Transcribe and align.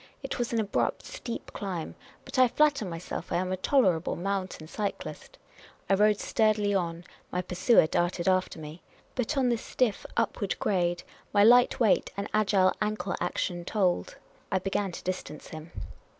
It 0.23 0.39
was 0.39 0.51
an 0.51 0.59
abrupt, 0.59 1.05
steep 1.05 1.53
climb; 1.53 1.93
but 2.25 2.39
I 2.39 2.47
flatter 2.47 2.85
myself 2.85 3.31
I 3.31 3.35
am 3.35 3.51
a 3.51 3.55
tolerable 3.57 4.15
mountain 4.15 4.67
cyclist. 4.67 5.37
I 5.87 5.93
rode 5.93 6.19
sturdily 6.19 6.73
on; 6.73 7.03
my 7.31 7.43
pursuer 7.43 7.85
darted 7.85 8.27
after 8.27 8.57
me. 8.57 8.81
But 9.13 9.37
on 9.37 9.49
this 9.49 9.61
stiff 9.63 10.07
upward 10.17 10.57
grade 10.57 11.03
my 11.33 11.43
light 11.43 11.79
weight 11.79 12.09
and 12.17 12.27
agile 12.33 12.73
ankle 12.81 13.13
action 13.21 13.63
told; 13.63 14.17
I 14.51 14.57
began 14.57 14.91
to 14.91 15.03
distance 15.03 15.49
him. 15.49 15.71